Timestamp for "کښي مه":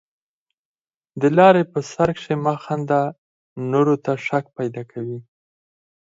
2.17-2.53